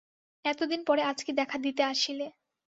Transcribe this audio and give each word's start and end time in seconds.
এতদিন 0.45 0.81
পরে 0.87 1.01
আজ 1.03 1.19
কি 1.23 1.31
দেখা 1.33 1.57
দিতে 1.57 1.81
আসিলে। 1.83 2.27